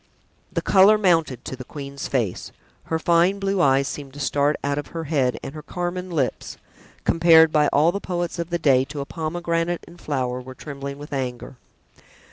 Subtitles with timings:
[0.51, 2.51] The color mounted to the queen's face;
[2.85, 6.57] her fine blue eyes seemed to start out of her head and her carmine lips,
[7.03, 10.97] compared by all the poets of the day to a pomegranate in flower, were trembling
[10.97, 11.57] with anger.